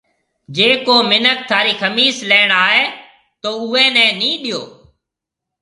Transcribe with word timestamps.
جيَ 0.55 0.69
ڪو 0.85 0.95
مِنک 1.09 1.37
ٿارِي 1.49 1.73
کمِيس 1.81 2.15
ليڻ 2.29 2.47
آئي 2.65 2.83
تو 3.41 3.49
اُوئي 3.61 3.85
نَي 3.95 4.05
نِي 4.19 4.31
ڏيو۔ 4.43 4.61